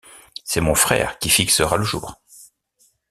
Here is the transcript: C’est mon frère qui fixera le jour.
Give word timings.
C’est 0.43 0.61
mon 0.61 0.73
frère 0.73 1.19
qui 1.19 1.29
fixera 1.29 1.77
le 1.77 1.83
jour. 1.83 2.19